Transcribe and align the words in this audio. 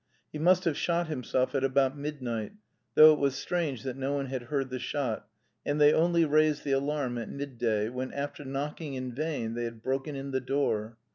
He 0.33 0.39
must 0.39 0.63
have 0.63 0.75
shot 0.75 1.09
himself 1.09 1.53
at 1.53 1.63
about 1.63 1.95
midnight, 1.95 2.53
though 2.95 3.13
it 3.13 3.19
was 3.19 3.35
strange 3.35 3.83
that 3.83 3.95
no 3.95 4.13
one 4.13 4.25
had 4.25 4.41
heard 4.45 4.71
the 4.71 4.79
shot, 4.79 5.27
and 5.63 5.79
they 5.79 5.93
only 5.93 6.25
raised 6.25 6.63
the 6.63 6.71
alarm 6.71 7.19
at 7.19 7.29
midday, 7.29 7.87
when, 7.87 8.11
after 8.11 8.43
knocking 8.43 8.95
in 8.95 9.13
vain, 9.13 9.53
they 9.53 9.65
had 9.65 9.83
broken 9.83 10.15
in 10.15 10.31
the 10.31 10.41
door. 10.41 10.97